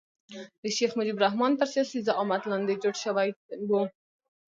[0.61, 3.29] د شیخ مجیب الرحمن تر سیاسي زعامت لاندې جوړ شوی
[3.69, 3.81] وو.